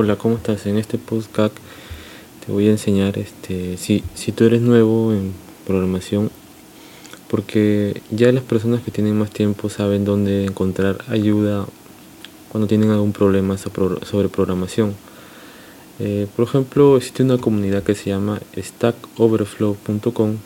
[0.00, 0.64] Hola, ¿cómo estás?
[0.66, 1.56] En este podcast
[2.46, 5.32] te voy a enseñar este si, si tú eres nuevo en
[5.66, 6.30] programación,
[7.28, 11.66] porque ya las personas que tienen más tiempo saben dónde encontrar ayuda
[12.48, 14.94] cuando tienen algún problema sobre programación.
[15.98, 20.36] Eh, por ejemplo, existe una comunidad que se llama stackoverflow.com,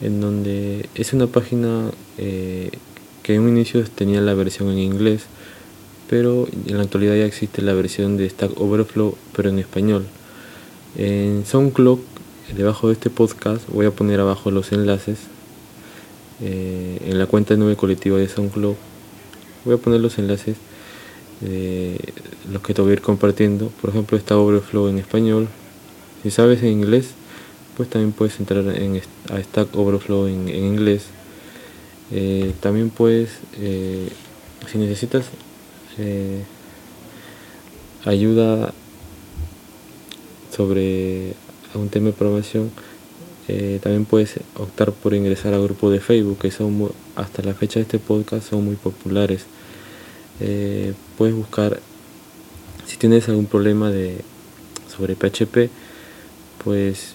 [0.00, 2.70] en donde es una página eh,
[3.22, 5.26] que en un inicio tenía la versión en inglés
[6.08, 10.06] pero en la actualidad ya existe la versión de Stack Overflow, pero en español.
[10.96, 11.98] En SoundCloud,
[12.56, 15.18] debajo de este podcast, voy a poner abajo los enlaces.
[16.40, 18.74] Eh, en la cuenta de nube colectiva de SoundCloud,
[19.64, 20.56] voy a poner los enlaces
[21.40, 21.98] de
[22.52, 23.68] los que te voy a ir compartiendo.
[23.80, 25.48] Por ejemplo, Stack Overflow en español.
[26.22, 27.10] Si sabes en inglés,
[27.76, 29.00] pues también puedes entrar en,
[29.30, 31.06] a Stack Overflow en, inglés.
[32.12, 34.08] Eh, también puedes, eh,
[34.70, 35.26] si necesitas
[35.98, 36.42] eh,
[38.04, 38.72] ayuda
[40.54, 41.34] sobre
[41.74, 42.70] un tema de programación,
[43.48, 47.80] eh, también puedes optar por ingresar al grupo de Facebook, que son hasta la fecha
[47.80, 49.44] de este podcast son muy populares.
[50.40, 51.80] Eh, puedes buscar,
[52.86, 54.18] si tienes algún problema de
[54.94, 55.70] sobre PHP,
[56.62, 57.14] pues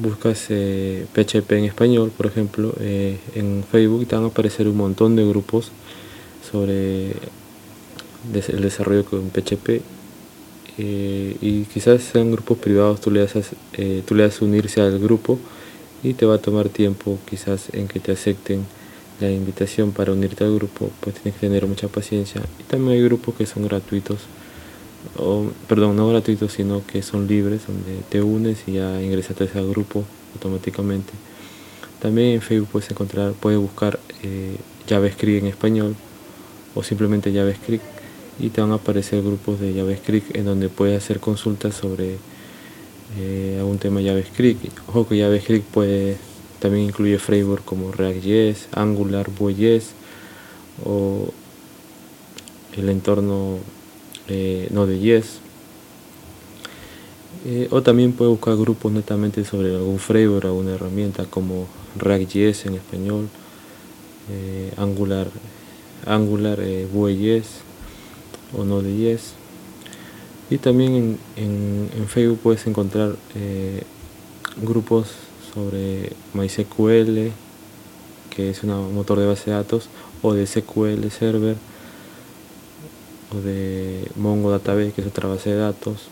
[0.00, 5.26] buscas PHP en español, por ejemplo, en Facebook te van a aparecer un montón de
[5.26, 5.72] grupos
[6.50, 7.12] sobre
[8.32, 9.80] el desarrollo con PHP
[10.78, 13.34] eh, y quizás sean grupos privados, tú le, das,
[13.72, 15.38] eh, tú le das unirse al grupo
[16.04, 18.64] y te va a tomar tiempo quizás en que te acepten
[19.20, 22.42] la invitación para unirte al grupo, pues tienes que tener mucha paciencia.
[22.60, 24.20] Y también hay grupos que son gratuitos,
[25.16, 29.44] o perdón, no gratuitos, sino que son libres, donde te unes y ya ingresas a
[29.44, 30.04] ese grupo
[30.34, 31.12] automáticamente.
[32.00, 34.56] También en Facebook puedes encontrar, puedes buscar eh,
[34.88, 35.96] JavaScript en español,
[36.74, 37.84] o simplemente JavaScript
[38.38, 42.16] y te van a aparecer grupos de JavaScript en donde puedes hacer consultas sobre
[43.18, 44.66] eh, algún tema JavaScript.
[44.88, 46.16] Ojo que JavaScript puede,
[46.60, 49.92] también incluye framework como React.js, Angular, Vue.js
[50.84, 51.32] o
[52.76, 53.58] el entorno
[54.28, 55.40] eh, Node.js.
[57.46, 61.66] Eh, o también puedes buscar grupos netamente sobre algún framework alguna herramienta como
[61.96, 63.28] React.js en español,
[64.30, 65.28] eh, Angular
[66.08, 67.46] Angular eh, Vue.js
[68.56, 69.34] o Node.js.
[70.50, 73.82] Y también en, Facebook puedes encontrar eh,
[74.62, 75.08] grupos
[75.52, 77.30] sobre MySQL,
[78.30, 79.88] que es un motor de base de datos,
[80.22, 81.56] o de SQL Server,
[83.36, 86.08] o de Mongo Database, que es otra base de datos.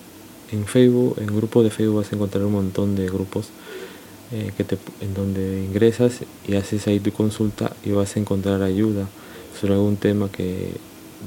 [0.53, 3.49] En Facebook, en grupos de Facebook vas a encontrar un montón de grupos
[4.33, 8.63] eh, que te, en donde ingresas y haces ahí tu consulta y vas a encontrar
[8.63, 9.09] ayuda
[9.61, 10.71] sobre algún tema que,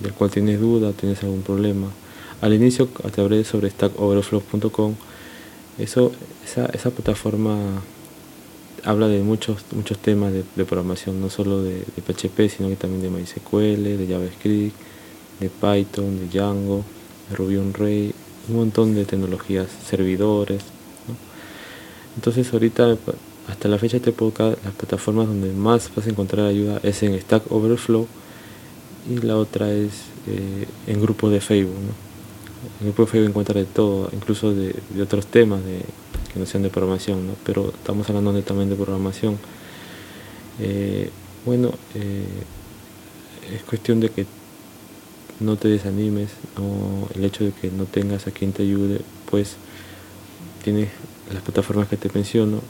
[0.01, 1.87] del cual tienes duda, tienes algún problema.
[2.41, 4.95] Al inicio te hablé sobre stackoverflow.com.
[5.77, 6.11] Eso,
[6.45, 7.81] esa, esa plataforma
[8.83, 13.09] habla de muchos, muchos temas de, programación, no solo de, PHP, sino que también de
[13.09, 14.75] MySQL, de JavaScript,
[15.39, 16.83] de Python, de Django,
[17.29, 18.15] de Ruby on Rails,
[18.49, 20.63] un montón de tecnologías, servidores.
[22.15, 22.97] Entonces ahorita
[23.49, 27.01] hasta la fecha de este podcast, las plataformas donde más vas a encontrar ayuda es
[27.03, 28.07] en Stack Overflow
[29.09, 29.91] y la otra es
[30.27, 31.73] eh, en grupos de Facebook.
[32.79, 35.61] En grupo de Facebook encuentras de todo, incluso de, otros temas
[36.33, 39.37] que no sean de programación, pero estamos hablando también de programación.
[40.59, 41.09] Eh,
[41.45, 42.25] bueno, eh,
[43.55, 44.25] es cuestión de que
[45.39, 46.29] no te desanimes,
[47.15, 49.55] el hecho de que no tengas a quien te ayude, pues
[50.63, 50.89] tienes
[51.33, 52.61] las plataformas que te menciono,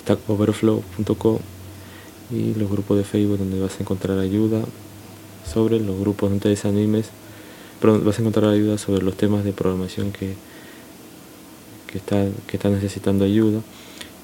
[0.00, 1.38] stackoverflow.com
[2.30, 4.62] y los grupos de Facebook donde vas a encontrar ayuda
[5.50, 7.06] sobre los grupos, no te desanimes,
[7.80, 10.34] pero vas a encontrar ayuda sobre los temas de programación que,
[11.86, 13.60] que, está, que están necesitando ayuda.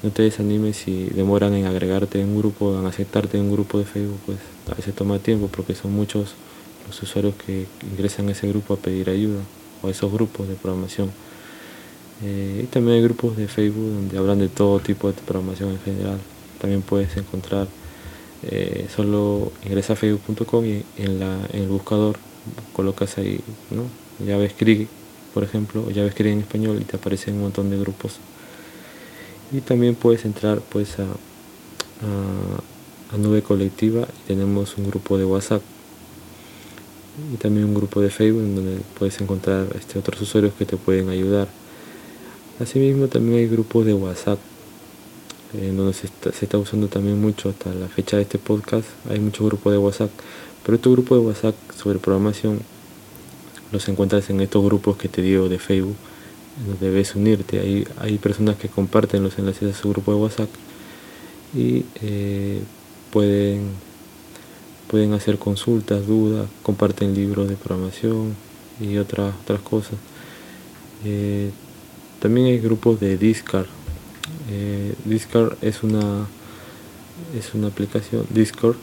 [0.01, 3.79] No te desanimes si demoran en agregarte en un grupo, en aceptarte en un grupo
[3.79, 4.37] de Facebook, pues
[4.69, 6.33] a veces toma tiempo porque son muchos
[6.85, 9.39] los usuarios que ingresan a ese grupo a pedir ayuda
[9.81, 11.11] o a esos grupos de programación.
[12.23, 15.79] Eh, y también hay grupos de Facebook donde hablan de todo tipo de programación en
[15.79, 16.17] general.
[16.59, 17.67] También puedes encontrar,
[18.43, 22.17] eh, solo ingresa a facebook.com y en, la, en el buscador
[22.73, 23.39] colocas ahí
[23.71, 23.83] ¿no?
[24.25, 24.89] JavaScript,
[25.33, 28.17] por ejemplo, o JavaScript en español y te aparecen un montón de grupos.
[29.51, 35.25] Y también puedes entrar pues a, a, a nube colectiva y tenemos un grupo de
[35.25, 35.61] WhatsApp
[37.33, 41.09] y también un grupo de Facebook donde puedes encontrar este, otros usuarios que te pueden
[41.09, 41.47] ayudar.
[42.59, 44.37] Asimismo también hay grupos de WhatsApp,
[45.53, 49.45] en donde se está, usando también mucho hasta la fecha de este podcast, hay muchos
[49.47, 50.11] grupos de WhatsApp,
[50.63, 52.59] pero este grupo de WhatsApp sobre programación
[53.71, 55.95] los encuentras en estos grupos que te digo de Facebook,
[56.67, 57.59] donde debes unirte.
[57.59, 60.49] Hay, hay personas que comparten los enlaces a su grupo de WhatsApp
[61.55, 62.61] y eh,
[63.11, 63.71] pueden,
[64.87, 68.35] pueden hacer consultas, dudas, comparten libros de programación
[68.79, 69.95] y otras, otras cosas.
[71.03, 71.49] Eh,
[72.23, 73.65] también hay grupos de Discord.
[74.49, 76.25] Eh, Discord es una
[77.37, 78.77] es una aplicación Discord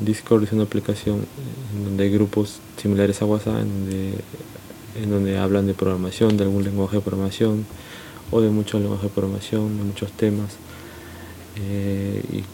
[0.00, 1.26] Discord es una aplicación
[1.74, 6.96] en donde hay grupos similares a WhatsApp en donde, hablan de programación, de algún lenguaje
[6.96, 7.66] de programación
[8.30, 10.56] o de muchos lenguajes de programación, de muchos temas.
[11.56, 12.44] Eh, y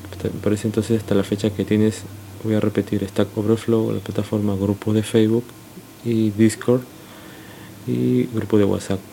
[0.42, 2.02] parece entonces hasta la fecha que tienes,
[2.42, 5.44] voy a repetir, Stack Overflow, la plataforma grupos de Facebook
[6.04, 6.80] y Discord
[7.86, 9.11] y grupo de WhatsApp.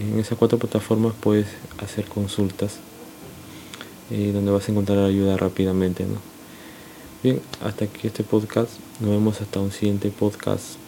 [0.00, 1.46] En esas cuatro plataformas puedes
[1.78, 2.78] hacer consultas
[4.10, 6.04] y donde vas a encontrar ayuda rápidamente.
[6.04, 6.16] ¿no?
[7.22, 8.70] Bien, hasta aquí este podcast.
[9.00, 10.81] Nos vemos hasta un siguiente podcast.